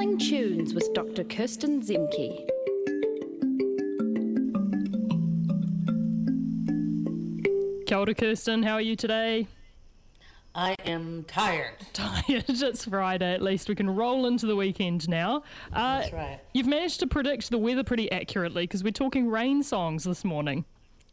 Travelling 0.00 0.18
Tunes 0.18 0.72
with 0.72 0.94
Dr. 0.94 1.24
Kirsten 1.24 1.82
Zemke. 1.82 2.46
Kia 7.86 7.98
ora, 7.98 8.14
Kirsten. 8.14 8.62
How 8.62 8.74
are 8.74 8.80
you 8.80 8.96
today? 8.96 9.46
I 10.54 10.74
am 10.86 11.24
tired. 11.24 11.74
Tired. 11.92 12.44
It's 12.48 12.86
Friday. 12.86 13.34
At 13.34 13.42
least 13.42 13.68
we 13.68 13.74
can 13.74 13.90
roll 13.90 14.24
into 14.24 14.46
the 14.46 14.56
weekend 14.56 15.06
now. 15.06 15.42
Uh, 15.70 16.00
That's 16.00 16.12
right. 16.14 16.40
You've 16.54 16.66
managed 16.66 17.00
to 17.00 17.06
predict 17.06 17.50
the 17.50 17.58
weather 17.58 17.84
pretty 17.84 18.10
accurately 18.10 18.62
because 18.62 18.82
we're 18.82 18.92
talking 18.92 19.28
rain 19.28 19.62
songs 19.62 20.04
this 20.04 20.24
morning. 20.24 20.64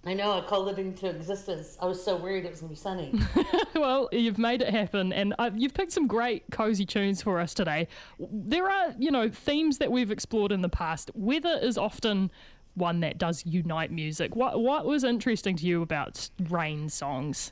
I 0.07 0.13
know, 0.13 0.31
I 0.31 0.41
called 0.41 0.69
it 0.69 0.79
into 0.79 1.09
existence. 1.09 1.77
I 1.81 1.85
was 1.85 2.01
so 2.01 2.15
worried 2.15 2.45
it 2.45 2.51
was 2.51 2.61
going 2.61 2.73
to 2.73 2.75
be 2.75 2.79
sunny. 2.79 3.13
well, 3.75 4.07
you've 4.13 4.37
made 4.37 4.61
it 4.61 4.69
happen, 4.69 5.11
and 5.11 5.35
uh, 5.37 5.49
you've 5.53 5.73
picked 5.73 5.91
some 5.91 6.07
great 6.07 6.45
cozy 6.49 6.85
tunes 6.85 7.21
for 7.21 7.41
us 7.41 7.53
today. 7.53 7.89
There 8.17 8.69
are, 8.69 8.95
you 8.97 9.11
know, 9.11 9.27
themes 9.29 9.79
that 9.79 9.91
we've 9.91 10.09
explored 10.09 10.53
in 10.53 10.61
the 10.61 10.69
past. 10.69 11.11
Weather 11.13 11.59
is 11.61 11.77
often 11.77 12.31
one 12.75 13.01
that 13.01 13.17
does 13.17 13.45
unite 13.45 13.91
music. 13.91 14.33
What 14.33 14.61
what 14.61 14.85
was 14.85 15.03
interesting 15.03 15.57
to 15.57 15.65
you 15.65 15.81
about 15.81 16.29
rain 16.49 16.87
songs? 16.87 17.51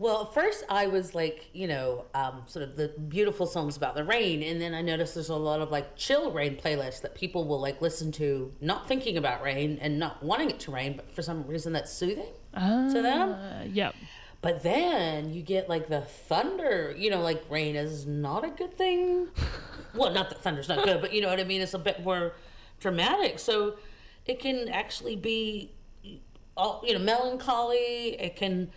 Well, 0.00 0.24
first 0.24 0.64
I 0.70 0.86
was 0.86 1.14
like, 1.14 1.50
you 1.52 1.68
know, 1.68 2.06
um, 2.14 2.44
sort 2.46 2.62
of 2.62 2.74
the 2.74 2.88
beautiful 2.88 3.46
songs 3.46 3.76
about 3.76 3.94
the 3.94 4.02
rain. 4.02 4.42
And 4.42 4.58
then 4.58 4.72
I 4.72 4.80
noticed 4.80 5.14
there's 5.14 5.28
a 5.28 5.36
lot 5.36 5.60
of 5.60 5.70
like 5.70 5.94
chill 5.94 6.32
rain 6.32 6.56
playlists 6.56 7.02
that 7.02 7.14
people 7.14 7.46
will 7.46 7.60
like 7.60 7.82
listen 7.82 8.10
to, 8.12 8.50
not 8.62 8.88
thinking 8.88 9.18
about 9.18 9.42
rain 9.42 9.78
and 9.78 9.98
not 9.98 10.22
wanting 10.22 10.48
it 10.48 10.58
to 10.60 10.70
rain, 10.70 10.94
but 10.96 11.14
for 11.14 11.20
some 11.20 11.46
reason 11.46 11.74
that's 11.74 11.92
soothing 11.92 12.32
to 12.54 13.02
them. 13.02 13.32
Uh, 13.32 13.64
yep. 13.70 13.94
But 14.40 14.62
then 14.62 15.34
you 15.34 15.42
get 15.42 15.68
like 15.68 15.88
the 15.88 16.00
thunder, 16.00 16.94
you 16.96 17.10
know, 17.10 17.20
like 17.20 17.44
rain 17.50 17.76
is 17.76 18.06
not 18.06 18.42
a 18.42 18.48
good 18.48 18.78
thing. 18.78 19.28
well, 19.94 20.10
not 20.14 20.30
that 20.30 20.42
thunder's 20.42 20.70
not 20.70 20.82
good, 20.82 21.02
but 21.02 21.12
you 21.12 21.20
know 21.20 21.28
what 21.28 21.40
I 21.40 21.44
mean? 21.44 21.60
It's 21.60 21.74
a 21.74 21.78
bit 21.78 22.02
more 22.02 22.32
dramatic. 22.80 23.38
So 23.38 23.76
it 24.24 24.40
can 24.40 24.66
actually 24.70 25.16
be, 25.16 25.72
all, 26.56 26.82
you 26.86 26.94
know, 26.94 27.00
melancholy. 27.00 28.18
It 28.18 28.36
can, 28.36 28.70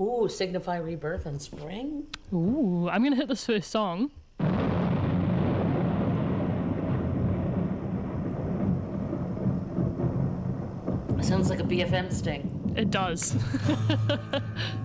ooh, 0.00 0.28
signify 0.28 0.78
rebirth 0.78 1.26
and 1.26 1.40
spring. 1.40 2.06
Ooh, 2.32 2.88
I'm 2.90 3.02
gonna 3.02 3.16
hit 3.16 3.28
this 3.28 3.46
first 3.46 3.70
song. 3.70 4.10
Sounds 11.22 11.48
like 11.48 11.60
a 11.60 11.64
BFM 11.64 12.12
sting. 12.12 12.74
It 12.76 12.90
does. 12.90 13.34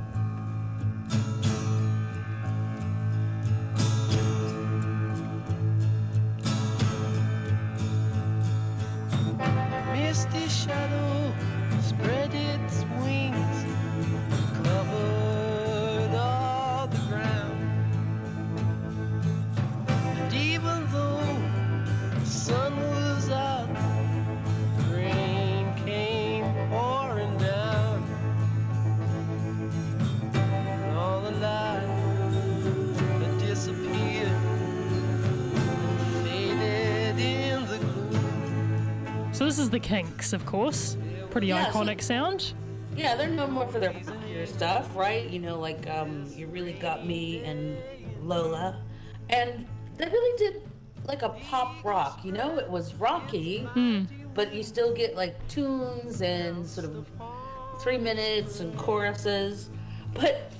is 39.69 39.71
the 39.71 39.79
Kinks, 39.79 40.33
of 40.33 40.45
course. 40.45 40.97
Pretty 41.29 41.47
Yeah, 41.47 41.71
so- 41.71 41.79
iconic 41.79 42.01
sound. 42.01 42.53
Yeah, 42.95 43.15
they're 43.15 43.29
known 43.29 43.51
more 43.51 43.67
for 43.67 43.79
their 43.79 43.93
stuff, 44.45 44.93
right? 44.95 45.29
You 45.29 45.39
know, 45.39 45.59
like 45.59 45.87
um, 45.89 46.25
You 46.35 46.47
Really 46.47 46.73
Got 46.73 47.05
Me 47.05 47.43
and 47.45 47.77
Lola. 48.21 48.81
And 49.29 49.67
they 49.97 50.05
really 50.05 50.37
did 50.37 50.63
like 51.05 51.21
a 51.21 51.29
pop 51.29 51.85
rock, 51.85 52.25
you 52.25 52.31
know? 52.31 52.57
It 52.57 52.69
was 52.69 52.95
rocky, 52.95 53.67
but 54.33 54.53
you 54.53 54.63
still 54.63 54.93
get 54.93 55.15
like 55.15 55.35
tunes 55.47 56.21
and 56.21 56.65
sort 56.67 56.87
of 56.87 57.07
three 57.81 57.97
minutes 57.99 58.59
and 58.59 58.75
choruses. 58.77 59.69
But 60.13 60.51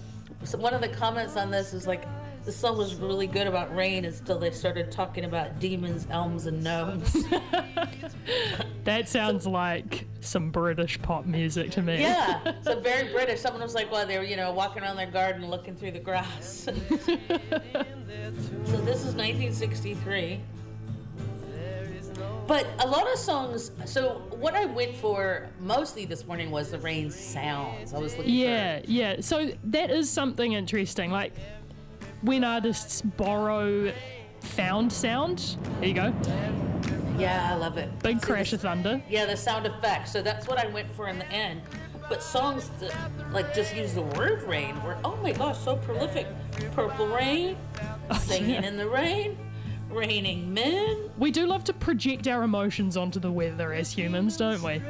so 0.44 0.58
one 0.60 0.74
of 0.76 0.82
the 0.82 0.88
comments 0.90 1.36
on 1.36 1.50
this 1.52 1.74
is 1.74 1.88
like, 1.88 2.06
the 2.46 2.52
song 2.54 2.78
was 2.78 2.96
really 2.96 3.28
good 3.28 3.48
about 3.48 3.76
rain 3.76 4.06
until 4.06 4.40
they 4.40 4.52
started 4.52 4.92
talking 4.92 5.26
about 5.26 5.60
demons, 5.60 6.08
elms, 6.10 6.46
and 6.46 6.64
gnomes. 6.64 7.18
That 8.86 9.08
sounds 9.08 9.46
like 9.46 10.08
some 10.20 10.50
British 10.50 11.00
pop 11.02 11.26
music 11.26 11.70
to 11.72 11.82
me. 11.82 12.00
Yeah, 12.00 12.54
so 12.64 12.80
very 12.80 13.12
British. 13.12 13.40
Someone 13.40 13.62
was 13.62 13.76
like, 13.76 13.92
well, 13.92 14.08
they 14.08 14.18
were, 14.18 14.24
you 14.24 14.36
know, 14.36 14.52
walking 14.52 14.82
around 14.82 14.96
their 14.96 15.12
garden 15.12 15.48
looking 15.48 15.76
through 15.76 15.92
the 15.92 16.00
grass. 16.00 16.46
so 16.64 16.72
this 18.82 19.06
is 19.06 19.14
1963. 19.14 20.40
But 22.48 22.66
a 22.80 22.88
lot 22.88 23.08
of 23.12 23.20
songs. 23.20 23.72
So 23.86 24.24
what 24.32 24.56
I 24.56 24.66
went 24.66 24.96
for 24.96 25.50
mostly 25.60 26.06
this 26.06 26.26
morning 26.26 26.50
was 26.50 26.72
the 26.72 26.80
rain 26.80 27.12
sounds. 27.12 27.94
I 27.94 28.00
was 28.00 28.18
looking 28.18 28.34
Yeah, 28.34 28.82
yeah. 28.86 29.18
So 29.22 29.52
that 29.66 29.92
is 29.92 30.10
something 30.10 30.54
interesting. 30.54 31.12
Like 31.12 31.34
when 32.22 32.44
artists 32.44 33.04
borrow 33.04 33.94
found 34.42 34.92
sound. 34.92 35.58
There 35.80 35.90
you 35.90 35.94
go. 35.94 36.69
Yeah, 37.20 37.52
I 37.52 37.56
love 37.56 37.78
it. 37.78 37.90
Big 38.02 38.20
See, 38.20 38.26
crash 38.26 38.54
of 38.54 38.62
thunder. 38.62 39.02
Yeah, 39.10 39.26
the 39.26 39.36
sound 39.36 39.66
effects. 39.66 40.12
So 40.12 40.22
that's 40.22 40.48
what 40.48 40.58
I 40.58 40.68
went 40.68 40.90
for 40.96 41.08
in 41.08 41.20
the 41.20 41.30
end. 41.32 41.62
But 42.08 42.24
songs 42.24 42.72
that 42.80 42.96
like 43.32 43.54
just 43.54 43.76
use 43.76 43.94
the 43.94 44.02
word 44.02 44.42
rain 44.44 44.82
were 44.84 44.98
oh 45.04 45.16
my 45.18 45.32
gosh 45.32 45.60
so 45.60 45.76
prolific. 45.76 46.28
Purple 46.72 47.08
rain, 47.08 47.56
oh, 48.10 48.18
singing 48.18 48.50
yeah. 48.52 48.66
in 48.66 48.78
the 48.78 48.88
rain, 48.88 49.38
raining 49.90 50.52
men. 50.54 51.10
We 51.18 51.30
do 51.30 51.46
love 51.46 51.64
to 51.66 51.74
project 51.74 52.28
our 52.28 52.44
emotions 52.44 52.98
onto 52.98 53.20
the 53.20 53.32
weather 53.32 53.74
as 53.74 53.92
humans, 53.92 54.38
don't 54.38 54.62
we? 54.64 54.82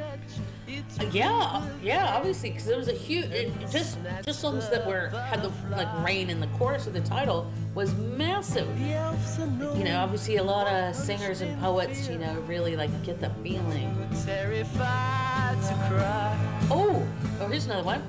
Yeah, 1.12 1.68
yeah, 1.84 2.16
obviously, 2.16 2.52
because 2.52 2.68
it 2.68 2.78
was 2.78 2.88
a 2.88 2.94
huge. 2.94 3.26
It, 3.32 3.52
just 3.72 3.98
just 4.26 4.40
songs 4.40 4.70
that 4.70 4.86
were 4.86 5.10
had 5.10 5.42
the 5.42 5.52
like 5.72 5.88
rain 6.06 6.30
in 6.30 6.40
the 6.40 6.48
chorus 6.58 6.88
of 6.88 6.94
the 6.94 7.02
title 7.02 7.52
was 7.76 7.94
massive. 7.96 8.68
You 8.80 9.84
know, 9.84 10.00
obviously, 10.00 10.38
a 10.38 10.44
lot 10.44 10.68
of 10.68 10.96
singers 10.96 11.42
and 11.42 11.60
poets, 11.62 12.08
you 12.08 12.18
know, 12.18 12.34
really 12.48 12.76
like 12.76 12.92
get 13.04 13.20
the 13.22 13.30
feeling. 13.44 13.96
Terrified 14.26 15.58
to 15.64 15.74
cry, 15.90 16.38
Oh, 16.72 17.06
oh, 17.40 17.48
here's 17.48 17.66
another 17.66 17.84
one. 17.84 18.04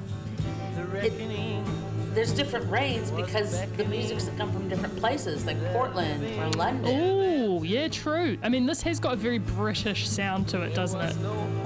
the 0.76 0.84
reckoning. 0.84 1.64
There's 2.12 2.32
different 2.32 2.68
rains 2.68 3.12
because 3.12 3.64
the 3.76 3.84
music's 3.84 4.24
that 4.24 4.36
come 4.36 4.52
from 4.52 4.68
different 4.68 4.96
places, 4.96 5.46
like 5.46 5.56
Portland 5.72 6.24
or 6.40 6.48
London. 6.58 7.00
Oh, 7.00 7.62
yeah, 7.62 7.86
true. 7.86 8.36
I 8.42 8.48
mean, 8.48 8.66
this 8.66 8.82
has 8.82 8.98
got 8.98 9.12
a 9.12 9.16
very 9.16 9.38
British 9.38 10.08
sound 10.08 10.48
to 10.48 10.62
it, 10.62 10.74
doesn't 10.74 11.00
it? 11.00 11.16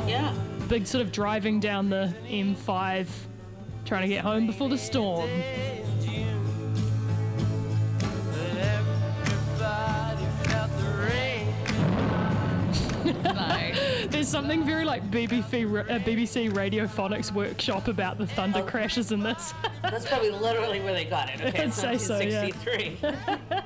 Yeah. 0.07 0.35
Big 0.69 0.87
sort 0.87 1.03
of 1.03 1.13
driving 1.13 1.61
down 1.61 1.91
the 1.91 2.13
M5, 2.27 3.07
trying 3.85 4.03
to 4.03 4.09
get 4.09 4.25
home 4.25 4.47
before 4.47 4.69
the 4.69 4.79
storm. 4.79 5.29
Everybody 8.57 10.25
felt 10.49 10.71
the 10.79 10.89
rain. 11.07 11.47
There's 14.11 14.29
something 14.29 14.65
very 14.65 14.85
like 14.85 15.09
BBC, 15.11 15.65
uh, 15.67 15.99
BBC 16.01 16.51
Radiophonics 16.51 17.33
workshop 17.33 17.89
about 17.89 18.19
the 18.19 18.27
thunder 18.27 18.61
Oh. 18.61 18.65
crashes 18.65 19.13
in 19.13 19.21
this. 19.21 19.53
That's 19.83 20.07
probably 20.09 20.31
literally 20.31 20.81
where 20.81 20.95
they 20.95 21.05
got 21.05 21.29
it. 21.31 21.41
Okay, 21.41 21.59
I'd 21.63 21.69
it's 21.69 21.77
say 21.77 21.99
so, 21.99 22.19
yeah. 22.21 22.43
1963. 22.45 22.99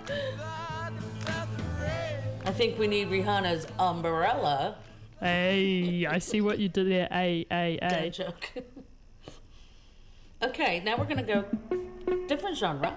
I 2.45 2.51
think 2.53 2.79
we 2.79 2.87
need 2.87 3.09
Rihanna's 3.09 3.67
Umbrella. 3.79 4.77
Hey, 5.21 6.07
I 6.07 6.19
see 6.19 6.41
what 6.41 6.59
you 6.59 6.69
did 6.69 6.91
there. 6.91 7.09
A, 7.13 7.47
A, 7.51 7.79
Dad 7.81 7.93
A. 8.05 8.11
joke. 8.11 8.51
okay, 10.43 10.81
now 10.85 10.97
we're 10.97 11.05
gonna 11.07 11.23
go 11.23 11.45
different 12.27 12.57
genre. 12.57 12.97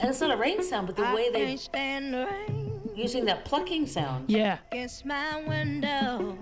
And 0.00 0.10
it's 0.10 0.20
not 0.20 0.30
a 0.30 0.36
rain 0.36 0.62
sound, 0.62 0.86
but 0.86 0.96
the 0.96 1.02
way 1.02 1.26
I 1.28 1.30
they 1.32 1.46
can't 1.46 1.60
stand 1.60 2.14
the 2.14 2.26
rain 2.26 2.80
using 2.94 3.24
that 3.26 3.44
plucking 3.44 3.86
sound. 3.86 4.28
Yeah. 4.30 4.58
against 4.70 5.04
my 5.04 5.42
window, 5.42 6.36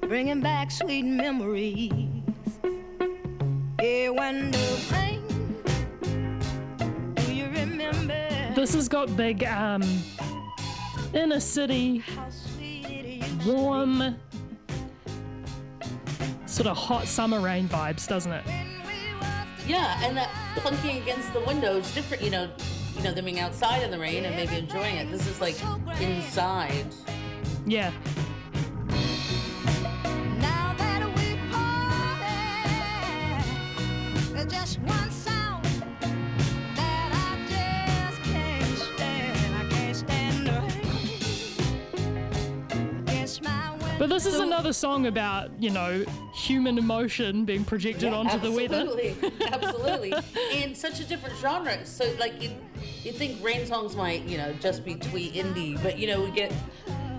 bringing 0.00 0.40
back 0.40 0.70
sweet 0.70 1.04
memories. 1.04 1.92
Yeah, 3.82 4.08
when 4.10 4.50
the 4.50 4.88
rain, 4.92 5.22
do 7.14 7.32
you 7.34 7.46
remember 7.46 8.52
This 8.54 8.74
has 8.74 8.88
got 8.88 9.14
big, 9.16 9.44
um, 9.44 9.82
inner 11.14 11.40
city, 11.40 11.98
how 11.98 12.28
sweet 12.30 12.86
it 12.86 13.04
used 13.06 13.40
to 13.42 13.52
warm, 13.52 14.16
sort 16.46 16.66
of 16.66 16.76
hot 16.76 17.06
summer 17.06 17.40
rain 17.40 17.68
vibes, 17.68 18.06
doesn't 18.06 18.32
it? 18.32 18.44
be 18.44 18.50
when 18.50 18.86
we 18.86 19.14
was 19.14 19.66
Yeah, 19.66 20.04
and 20.04 20.16
that 20.16 20.30
plunking 20.56 21.02
against 21.02 21.32
the 21.32 21.40
window 21.40 21.76
is 21.76 21.92
different. 21.94 22.22
You 22.22 22.30
know, 22.30 22.50
you 22.96 23.02
know 23.02 23.12
them 23.12 23.24
being 23.24 23.40
outside 23.40 23.82
in 23.82 23.90
the 23.90 23.98
rain 23.98 24.24
and 24.24 24.34
maybe 24.36 24.56
enjoying 24.56 24.96
it. 24.96 25.10
This 25.10 25.26
is 25.26 25.40
like 25.40 25.56
inside. 26.00 26.86
Yeah. 27.66 27.92
But 43.98 44.10
this 44.10 44.26
is 44.26 44.38
another 44.38 44.72
song 44.72 45.06
about, 45.06 45.50
you 45.60 45.70
know, 45.70 46.04
human 46.32 46.78
emotion 46.78 47.44
being 47.44 47.64
projected 47.64 48.12
onto 48.12 48.38
the 48.38 48.52
weather. 48.52 48.82
absolutely, 48.82 49.16
absolutely, 49.52 50.14
and 50.54 50.76
such 50.76 51.00
a 51.00 51.04
different 51.04 51.36
genre. 51.38 51.84
So 51.84 52.14
like 52.20 52.40
you, 52.40 52.50
you 53.02 53.10
think 53.10 53.42
rain 53.44 53.66
songs 53.66 53.96
might, 53.96 54.22
you 54.22 54.38
know, 54.38 54.52
just 54.60 54.84
be 54.84 54.94
twee 54.94 55.32
indie, 55.32 55.82
but 55.82 55.98
you 55.98 56.06
know 56.06 56.22
we 56.22 56.30
get, 56.30 56.52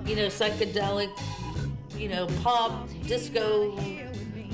you 0.06 0.16
know, 0.16 0.28
psychedelic, 0.28 1.12
you 1.98 2.08
know, 2.08 2.28
pop, 2.44 2.88
disco. 3.06 3.78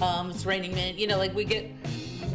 Um, 0.02 0.32
it's 0.32 0.46
raining 0.46 0.74
Man, 0.74 0.98
You 0.98 1.08
know, 1.08 1.18
like 1.18 1.34
we 1.36 1.46
get 1.46 1.72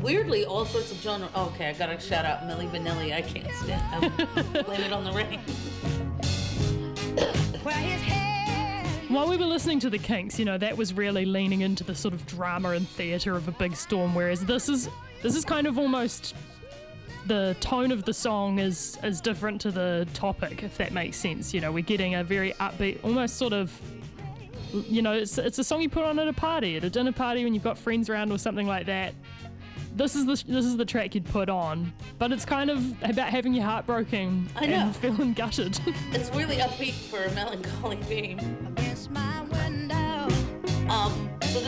weirdly 0.01 0.45
all 0.45 0.65
sorts 0.65 0.93
of 0.93 0.99
genre. 0.99 1.29
Oh, 1.35 1.47
okay, 1.55 1.69
I 1.69 1.73
gotta 1.73 1.99
shout 2.01 2.25
out 2.25 2.43
Milli 2.43 2.71
Vanilli. 2.71 3.13
I 3.13 3.23
can't 3.23 3.53
stand. 3.55 4.05
Um, 4.05 4.65
blame 4.65 4.83
it 4.83 4.93
on 4.93 5.05
the 5.05 5.13
rain. 5.13 5.41
Where 9.11 9.21
his 9.23 9.29
head 9.29 9.29
While 9.29 9.29
we 9.29 9.37
were 9.37 9.47
listening 9.47 9.81
to 9.81 9.91
the 9.91 9.99
Kinks, 9.99 10.39
you 10.39 10.45
know, 10.45 10.59
that 10.59 10.77
was 10.77 10.95
really 10.95 11.25
leaning 11.25 11.63
into 11.63 11.85
the 11.85 11.95
sort 11.95 12.15
of 12.15 12.25
drama 12.27 12.71
and 12.71 12.89
theatre 12.89 13.37
of 13.37 13.49
a 13.49 13.53
big 13.53 13.77
storm, 13.77 14.15
whereas 14.15 14.45
this 14.45 14.69
is 14.69 14.89
this 15.23 15.37
is 15.37 15.45
kind 15.45 15.67
of 15.67 15.79
almost 15.79 16.35
the 17.27 17.55
tone 17.61 17.93
of 17.93 18.05
the 18.05 18.15
song 18.15 18.59
is 18.59 18.99
is 19.03 19.21
different 19.21 19.61
to 19.63 19.71
the 19.71 20.07
topic, 20.15 20.63
if 20.63 20.77
that 20.79 20.93
makes 20.93 21.17
sense. 21.17 21.53
You 21.53 21.61
know, 21.61 21.73
we're 21.73 21.83
getting 21.83 22.15
a 22.15 22.25
very 22.25 22.53
upbeat, 22.55 23.03
almost 23.05 23.37
sort 23.37 23.53
of 23.53 23.73
you 24.73 25.03
know, 25.03 25.13
it's 25.13 25.39
it's 25.39 25.59
a 25.59 25.65
song 25.65 25.83
you 25.83 25.89
put 25.89 26.05
on 26.05 26.19
at 26.19 26.29
a 26.29 26.33
party, 26.33 26.77
at 26.77 26.85
a 26.85 26.91
dinner 26.91 27.13
party 27.13 27.45
when 27.45 27.55
you've 27.55 27.65
got 27.65 27.79
friends 27.79 28.09
around 28.09 28.33
or 28.33 28.39
something 28.39 28.67
like 28.67 28.87
that. 28.87 29.15
This 29.97 30.15
is 30.15 30.25
the 30.25 30.43
this 30.51 30.65
is 30.65 30.77
the 30.77 30.85
track 30.85 31.15
you'd 31.15 31.27
put 31.27 31.49
on, 31.49 31.93
but 32.19 32.31
it's 32.33 32.45
kind 32.45 32.71
of 32.71 33.03
about 33.03 33.29
having 33.29 33.53
your 33.53 33.65
heart 33.65 33.87
broken 33.87 34.49
I 34.57 34.67
know. 34.67 34.77
and 34.77 34.97
feeling 35.05 35.33
gutted. 35.33 35.81
It's 36.13 36.35
really 36.35 36.57
upbeat 36.57 36.93
for 36.93 37.25
a 37.25 37.33
melancholy 37.35 37.97
theme. 37.97 38.39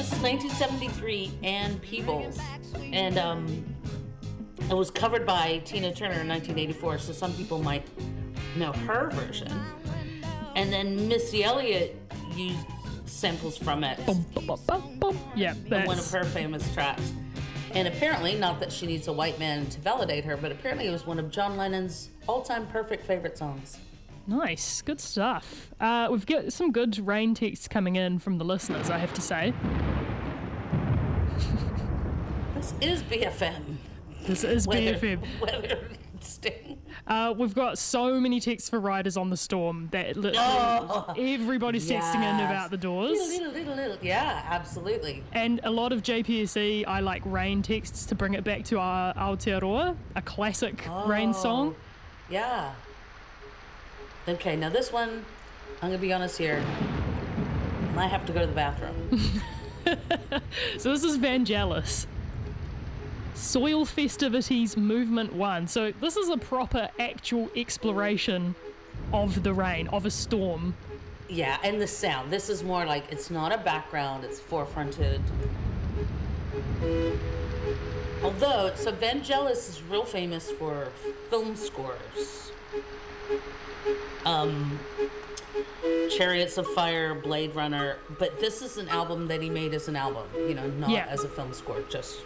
This 0.02 0.14
is 0.14 0.20
1973, 0.20 1.31
Ann 1.44 1.78
Peebles, 1.78 2.37
and 2.93 3.16
um, 3.19 3.64
it 4.69 4.75
was 4.75 4.90
covered 4.90 5.25
by 5.25 5.58
Tina 5.64 5.94
Turner 5.94 6.22
in 6.22 6.28
1984. 6.28 6.99
So 6.99 7.12
some 7.12 7.32
people 7.34 7.62
might 7.62 7.87
know 8.56 8.72
her 8.72 9.10
version, 9.10 9.52
and 10.56 10.72
then 10.72 11.06
Missy 11.06 11.44
Elliott 11.44 11.96
used 12.34 12.66
samples 13.06 13.56
from 13.56 13.84
it 13.84 14.00
Bum, 14.99 15.16
yeah, 15.37 15.54
in 15.54 15.87
one 15.87 16.00
of 16.00 16.10
her 16.10 16.25
famous 16.25 16.69
tracks. 16.75 17.12
And 17.70 17.87
apparently, 17.87 18.34
not 18.34 18.58
that 18.58 18.72
she 18.72 18.88
needs 18.88 19.06
a 19.06 19.12
white 19.12 19.38
man 19.38 19.66
to 19.66 19.81
validate 19.82 20.25
her, 20.25 20.37
but 20.37 20.50
apparently 20.50 20.88
it 20.88 20.90
was 20.90 21.06
one 21.06 21.20
of 21.20 21.31
John 21.31 21.56
Lennon's 21.56 22.08
all-time 22.26 22.66
perfect 22.66 23.06
favorite 23.06 23.38
songs. 23.38 23.78
Nice, 24.26 24.82
good 24.82 25.00
stuff. 25.00 25.70
Uh, 25.80 26.08
we've 26.10 26.26
got 26.26 26.52
some 26.52 26.70
good 26.72 27.04
rain 27.06 27.34
texts 27.34 27.66
coming 27.69 27.96
in 27.96 28.19
from 28.19 28.38
the 28.38 28.44
listeners, 28.44 28.88
I 28.90 28.98
have 28.98 29.12
to 29.14 29.20
say. 29.20 29.52
This 32.54 32.74
is 32.80 33.02
BFM. 33.02 33.76
This 34.26 34.44
is 34.44 34.66
Weather, 34.69 34.94
BFM. 34.94 35.20
weather. 35.40 35.88
Uh, 37.08 37.34
we've 37.36 37.54
got 37.54 37.76
so 37.78 38.20
many 38.20 38.38
texts 38.38 38.70
for 38.70 38.78
Riders 38.78 39.16
on 39.16 39.28
the 39.28 39.36
Storm 39.36 39.88
that 39.90 40.16
literally 40.16 40.38
Oh, 40.38 41.12
everybody's 41.19 41.90
texting 41.90 42.22
in 42.22 42.46
about 42.46 42.70
the 42.70 42.76
doors. 42.76 43.19
Little, 43.19 43.50
little, 43.50 43.52
little, 43.52 43.74
little. 43.74 43.98
Yeah, 44.00 44.40
absolutely. 44.48 45.24
And 45.32 45.60
a 45.64 45.70
lot 45.70 45.92
of 45.92 46.02
JPSE 46.04 46.84
I 46.86 47.00
like 47.00 47.22
rain 47.24 47.60
texts 47.60 48.06
to 48.06 48.14
bring 48.14 48.34
it 48.34 48.44
back 48.44 48.62
to 48.66 48.78
our 48.78 49.12
Aotearoa, 49.14 49.96
a 50.14 50.22
classic 50.22 50.86
rain 51.06 51.34
song. 51.34 51.74
Yeah. 52.30 52.72
Okay, 54.28 54.56
now 54.56 54.69
this 54.69 54.92
one, 54.92 55.24
I'm 55.80 55.88
gonna 55.88 55.98
be 55.98 56.12
honest 56.12 56.38
here. 56.38 56.62
I 57.96 58.06
have 58.06 58.24
to 58.26 58.32
go 58.32 58.40
to 58.40 58.46
the 58.46 58.52
bathroom. 58.52 59.20
So 60.78 60.92
this 60.92 61.02
is 61.02 61.19
Vangelis. 61.19 62.06
Soil 63.34 63.84
Festivities 63.84 64.76
Movement 64.76 65.32
1. 65.32 65.66
So 65.66 65.92
this 66.00 66.16
is 66.16 66.28
a 66.28 66.36
proper 66.36 66.88
actual 67.00 67.50
exploration 67.56 68.54
of 69.12 69.42
the 69.42 69.52
rain, 69.52 69.88
of 69.88 70.06
a 70.06 70.10
storm. 70.10 70.74
yeah, 71.28 71.58
and 71.64 71.80
the 71.82 71.86
sound. 71.88 72.30
This 72.30 72.48
is 72.48 72.62
more 72.62 72.86
like 72.86 73.10
it's 73.10 73.28
not 73.28 73.52
a 73.52 73.58
background; 73.58 74.22
it's 74.24 74.38
forefronted. 74.38 75.20
Although, 78.22 78.72
so 78.76 78.92
Vangelis 78.92 79.69
is 79.69 79.82
real 79.90 80.04
famous 80.04 80.50
for 80.52 80.88
film 81.28 81.56
scores. 81.56 82.52
Um, 84.43 84.79
Chariots 86.17 86.59
of 86.59 86.67
Fire, 86.69 87.15
Blade 87.15 87.55
Runner, 87.55 87.97
but 88.19 88.39
this 88.41 88.61
is 88.62 88.77
an 88.77 88.89
album 88.89 89.29
that 89.29 89.41
he 89.41 89.49
made 89.50 89.73
as 89.75 89.89
an 89.89 89.97
album, 89.97 90.25
you 90.49 90.55
know, 90.55 90.67
not 90.79 90.91
Yeah. 90.91 91.06
as 91.09 91.25
a 91.25 91.29
film 91.29 91.53
score. 91.53 91.81
Just 91.89 92.19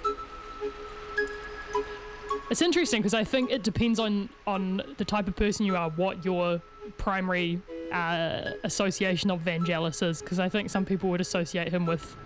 It's 2.51 2.63
interesting 2.63 3.01
because 3.03 3.15
I 3.15 3.25
think 3.25 3.51
it 3.51 3.63
depends 3.63 3.99
on 3.99 4.29
on 4.47 4.83
the 4.99 5.05
type 5.05 5.27
of 5.29 5.35
person 5.37 5.67
you 5.67 5.77
are, 5.77 5.91
what 5.91 6.25
your 6.25 6.61
primary 6.97 7.61
uh, 7.93 8.51
association 8.65 9.31
of 9.31 9.41
Vangelis 9.41 10.03
is. 10.09 10.21
Because 10.23 10.39
I 10.39 10.49
think 10.49 10.71
some 10.71 10.85
people 10.85 11.11
would 11.11 11.21
associate 11.21 11.69
him 11.69 11.87
with 11.87 12.17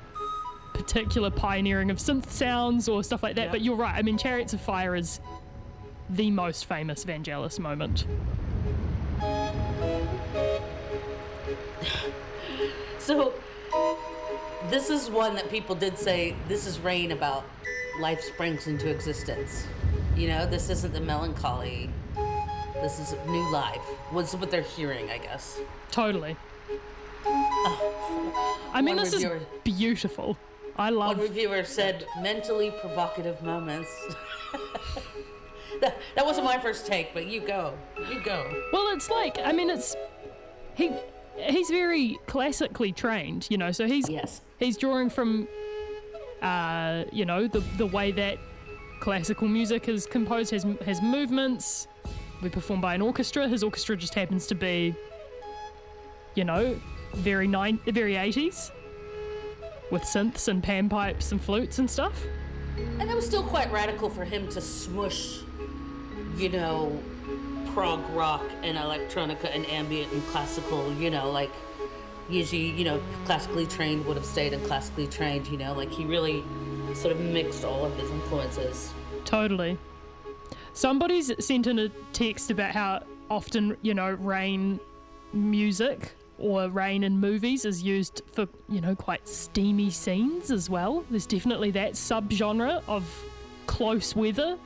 particular 0.74 1.30
pioneering 1.30 1.90
of 1.90 1.96
synth 1.98 2.28
sounds 2.30 2.88
or 2.88 3.02
stuff 3.02 3.22
like 3.22 3.36
that. 3.36 3.46
Yeah. 3.46 3.50
But 3.50 3.60
you're 3.62 3.76
right. 3.76 3.94
I 3.94 4.02
mean, 4.02 4.18
Chariots 4.18 4.52
of 4.52 4.60
Fire 4.60 4.94
is 4.94 5.20
the 6.10 6.30
most 6.30 6.66
famous 6.66 7.04
Vangelis 7.04 7.58
moment. 7.58 8.04
So, 13.10 13.34
this 14.70 14.88
is 14.88 15.10
one 15.10 15.34
that 15.34 15.50
people 15.50 15.74
did 15.74 15.98
say 15.98 16.36
this 16.46 16.64
is 16.64 16.78
rain 16.78 17.10
about 17.10 17.44
life 17.98 18.20
springs 18.20 18.68
into 18.68 18.88
existence. 18.88 19.66
You 20.14 20.28
know, 20.28 20.46
this 20.46 20.70
isn't 20.70 20.92
the 20.92 21.00
melancholy. 21.00 21.90
This 22.74 23.00
is 23.00 23.16
new 23.26 23.50
life. 23.50 23.82
What's 24.12 24.32
what 24.36 24.52
they're 24.52 24.62
hearing, 24.62 25.10
I 25.10 25.18
guess. 25.18 25.58
Totally. 25.90 26.36
Oh, 27.26 28.70
I 28.72 28.80
mean, 28.80 28.94
One 28.94 29.04
this 29.04 29.12
is 29.12 29.26
beautiful. 29.64 30.38
I 30.76 30.90
love. 30.90 31.16
One 31.16 31.26
reviewer 31.26 31.64
said 31.64 32.06
mentally 32.20 32.72
provocative 32.80 33.42
moments. 33.42 33.90
that, 35.80 35.96
that 36.14 36.24
wasn't 36.24 36.44
my 36.44 36.60
first 36.60 36.86
take, 36.86 37.12
but 37.12 37.26
you 37.26 37.40
go. 37.40 37.74
You 38.08 38.20
go. 38.22 38.48
Well, 38.72 38.94
it's 38.94 39.10
like 39.10 39.36
I 39.44 39.50
mean, 39.50 39.68
it's 39.68 39.96
he 40.76 40.92
he's 41.36 41.70
very 41.70 42.18
classically 42.26 42.92
trained, 42.92 43.46
you 43.50 43.58
know. 43.58 43.72
So 43.72 43.86
he's 43.86 44.08
Yes. 44.08 44.40
he's 44.58 44.76
drawing 44.76 45.10
from 45.10 45.48
uh, 46.42 47.04
you 47.12 47.24
know 47.24 47.46
the 47.46 47.60
the 47.76 47.86
way 47.86 48.12
that 48.12 48.38
classical 49.00 49.48
music 49.48 49.88
is 49.88 50.06
composed 50.06 50.50
has 50.50 50.64
has 50.84 51.00
movements. 51.02 51.86
We 52.42 52.48
perform 52.48 52.80
by 52.80 52.94
an 52.94 53.02
orchestra. 53.02 53.48
His 53.48 53.62
orchestra 53.62 53.96
just 53.96 54.14
happens 54.14 54.46
to 54.46 54.54
be, 54.54 54.94
you 56.34 56.44
know, 56.44 56.78
very 57.14 57.46
nine 57.46 57.78
very 57.86 58.16
eighties, 58.16 58.70
with 59.90 60.02
synths 60.02 60.48
and 60.48 60.62
panpipes 60.62 61.32
and 61.32 61.40
flutes 61.42 61.78
and 61.78 61.90
stuff. 61.90 62.22
And 62.98 63.10
it 63.10 63.14
was 63.14 63.26
still 63.26 63.42
quite 63.42 63.70
radical 63.70 64.08
for 64.08 64.24
him 64.24 64.48
to 64.48 64.60
smush, 64.60 65.40
you 66.38 66.48
know, 66.48 66.98
prog 67.72 68.08
rock 68.10 68.42
and 68.62 68.76
electronica 68.76 69.54
and 69.54 69.66
ambient 69.66 70.12
and 70.12 70.26
classical, 70.28 70.92
you 70.94 71.10
know, 71.10 71.30
like 71.30 71.50
usually, 72.28 72.70
you 72.70 72.84
know, 72.84 73.00
classically 73.24 73.66
trained 73.66 74.04
would 74.06 74.16
have 74.16 74.26
stayed 74.26 74.52
in 74.52 74.60
classically 74.66 75.06
trained, 75.06 75.46
you 75.48 75.56
know, 75.56 75.72
like 75.74 75.90
he 75.90 76.04
really 76.04 76.42
sort 76.94 77.12
of 77.12 77.20
mixed 77.20 77.64
all 77.64 77.84
of 77.84 77.94
his 77.96 78.10
influences. 78.10 78.92
Totally. 79.24 79.78
Somebody's 80.72 81.32
sent 81.44 81.66
in 81.66 81.78
a 81.78 81.88
text 82.12 82.50
about 82.50 82.72
how 82.72 83.02
often, 83.30 83.76
you 83.82 83.94
know, 83.94 84.12
rain 84.12 84.80
music 85.32 86.12
or 86.38 86.68
rain 86.68 87.04
in 87.04 87.18
movies 87.18 87.64
is 87.64 87.82
used 87.82 88.22
for, 88.32 88.48
you 88.68 88.80
know, 88.80 88.94
quite 88.94 89.28
steamy 89.28 89.90
scenes 89.90 90.50
as 90.50 90.70
well. 90.70 91.04
There's 91.10 91.26
definitely 91.26 91.70
that 91.72 91.92
subgenre 91.92 92.82
of 92.88 93.04
close 93.66 94.16
weather, 94.16 94.58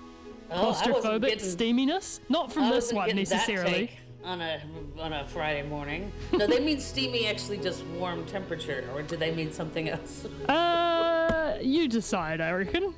Oh, 0.51 0.73
claustrophobic 0.73 1.29
getting- 1.29 1.39
steaminess. 1.49 2.21
Not 2.29 2.53
from 2.53 2.71
this 2.71 2.93
one 2.93 3.15
necessarily. 3.15 3.91
On 4.25 4.41
a 4.41 4.61
on 4.99 5.13
a 5.13 5.25
Friday 5.27 5.69
morning. 5.69 6.11
No, 6.33 6.47
they 6.47 6.59
mean 6.61 6.81
steamy 6.81 7.27
actually 7.27 7.59
just 7.59 7.85
warm 7.99 8.25
temperature, 8.25 8.83
or 8.95 9.03
do 9.03 9.17
they 9.19 9.35
mean 9.35 9.53
something 9.53 9.89
else? 9.91 10.27
Uh, 10.49 11.59
you 11.61 11.89
decide, 11.89 12.41
I 12.41 12.51
reckon. 12.53 12.95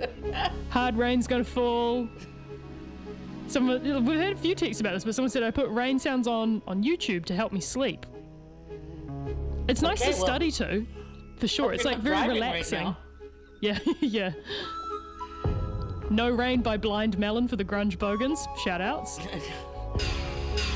Hard 0.70 0.96
rain's 0.96 1.26
gonna 1.26 1.42
fall. 1.44 2.08
Someone 3.48 3.82
we've 4.04 4.20
had 4.20 4.32
a 4.32 4.36
few 4.36 4.54
texts 4.54 4.80
about 4.80 4.94
this, 4.94 5.04
but 5.04 5.14
someone 5.14 5.30
said 5.30 5.42
I 5.42 5.50
put 5.50 5.68
rain 5.70 5.98
sounds 5.98 6.28
on 6.28 6.62
on 6.68 6.84
YouTube 6.84 7.24
to 7.26 7.34
help 7.34 7.52
me 7.52 7.60
sleep. 7.60 8.06
It's 9.68 9.82
nice 9.82 10.00
Okay, 10.02 10.12
to 10.12 10.16
well, 10.18 10.26
study 10.26 10.50
to, 10.52 10.86
for 11.36 11.48
sure. 11.48 11.72
It's 11.72 11.84
like 11.84 11.98
very 11.98 12.14
driving 12.16 12.40
right 12.40 12.50
relaxing. 12.52 12.94
yeah, 13.60 13.78
yeah. 14.00 14.32
No 16.10 16.28
Rain 16.28 16.60
by 16.60 16.76
Blind 16.76 17.18
Melon 17.18 17.46
for 17.48 17.56
the 17.56 17.64
Grunge 17.64 17.98
Bogans. 17.98 18.46
Shout 18.64 18.80
outs. 18.80 19.18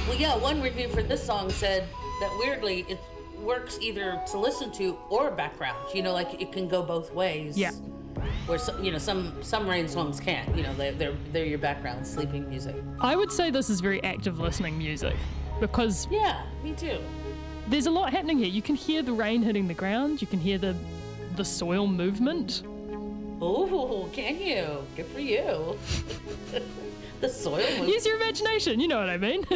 Well, 0.06 0.18
yeah, 0.18 0.36
one 0.36 0.60
review 0.60 0.88
for 0.88 1.02
this 1.02 1.24
song 1.24 1.48
said 1.48 1.88
that 2.20 2.36
weirdly 2.38 2.84
it 2.90 2.98
works 3.40 3.78
either 3.80 4.20
to 4.32 4.38
listen 4.38 4.70
to 4.72 4.98
or 5.08 5.30
background. 5.30 5.78
You 5.94 6.02
know, 6.02 6.12
like 6.12 6.42
it 6.42 6.52
can 6.52 6.68
go 6.68 6.82
both 6.82 7.10
ways. 7.14 7.56
Yeah. 7.56 7.70
Where 8.44 8.58
some, 8.58 8.84
you 8.84 8.92
know 8.92 8.98
some 8.98 9.32
some 9.42 9.66
rain 9.66 9.88
songs 9.88 10.20
can't. 10.20 10.54
You 10.54 10.62
know, 10.62 10.74
they're 10.74 10.92
they're 10.92 11.16
they're 11.32 11.46
your 11.46 11.58
background 11.58 12.06
sleeping 12.06 12.46
music. 12.50 12.76
I 13.00 13.16
would 13.16 13.32
say 13.32 13.50
this 13.50 13.70
is 13.70 13.80
very 13.80 14.02
active 14.04 14.38
listening 14.40 14.76
music 14.76 15.16
because 15.58 16.06
Yeah, 16.10 16.42
me 16.62 16.74
too. 16.74 16.98
there's 17.68 17.86
a 17.86 17.90
lot 17.90 18.12
happening 18.12 18.36
here. 18.36 18.48
You 18.48 18.60
can 18.60 18.74
hear 18.74 19.00
the 19.02 19.12
rain 19.14 19.42
hitting 19.42 19.66
the 19.68 19.74
ground. 19.74 20.20
You 20.20 20.26
can 20.26 20.38
hear 20.38 20.58
the 20.58 20.76
the 21.36 21.44
soil 21.46 21.86
movement. 21.86 22.62
Oh, 23.40 24.08
can 24.12 24.38
you? 24.38 24.84
Good 24.96 25.06
for 25.06 25.20
you. 25.20 25.78
the 27.20 27.28
soil. 27.28 27.86
Use 27.86 28.06
your 28.06 28.16
imagination. 28.16 28.80
You 28.80 28.88
know 28.88 28.98
what 28.98 29.08
I 29.08 29.16
mean. 29.16 29.46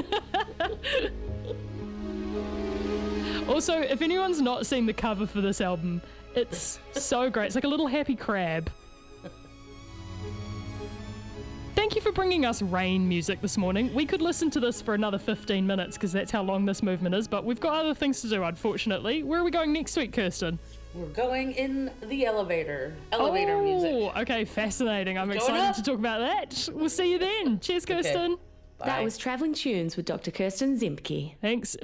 also, 3.48 3.80
if 3.80 4.02
anyone's 4.02 4.40
not 4.40 4.66
seen 4.66 4.86
the 4.86 4.92
cover 4.92 5.26
for 5.26 5.40
this 5.40 5.60
album, 5.60 6.02
it's 6.34 6.78
so 6.92 7.30
great. 7.30 7.46
It's 7.46 7.54
like 7.54 7.64
a 7.64 7.68
little 7.68 7.86
happy 7.86 8.14
crab. 8.14 8.70
Thank 11.74 11.94
you 11.94 12.00
for 12.00 12.10
bringing 12.10 12.44
us 12.44 12.60
rain 12.60 13.08
music 13.08 13.40
this 13.40 13.56
morning. 13.56 13.94
We 13.94 14.04
could 14.04 14.20
listen 14.20 14.50
to 14.50 14.58
this 14.58 14.82
for 14.82 14.94
another 14.94 15.16
15 15.16 15.64
minutes 15.64 15.96
because 15.96 16.10
that's 16.10 16.32
how 16.32 16.42
long 16.42 16.64
this 16.64 16.82
movement 16.82 17.14
is, 17.14 17.28
but 17.28 17.44
we've 17.44 17.60
got 17.60 17.84
other 17.84 17.94
things 17.94 18.20
to 18.22 18.28
do, 18.28 18.42
unfortunately. 18.42 19.22
Where 19.22 19.40
are 19.40 19.44
we 19.44 19.52
going 19.52 19.72
next 19.72 19.96
week, 19.96 20.12
Kirsten? 20.12 20.58
We're 20.98 21.06
going 21.06 21.52
in 21.52 21.92
the 22.02 22.26
elevator. 22.26 22.92
Elevator 23.12 23.54
oh, 23.54 23.62
music. 23.62 23.92
Oh, 23.92 24.20
okay, 24.22 24.44
fascinating. 24.44 25.16
I'm 25.16 25.28
Going 25.28 25.38
excited 25.38 25.60
up. 25.60 25.76
to 25.76 25.82
talk 25.82 25.98
about 25.98 26.18
that. 26.18 26.68
We'll 26.72 26.88
see 26.88 27.12
you 27.12 27.20
then. 27.20 27.60
Cheers, 27.60 27.86
Kirsten. 27.86 28.36
That 28.80 28.98
Bye. 28.98 29.04
was 29.04 29.16
Travelling 29.16 29.54
Tunes 29.54 29.96
with 29.96 30.06
Dr. 30.06 30.32
Kirsten 30.32 30.76
Zemke. 30.78 31.34
Thanks. 31.40 31.76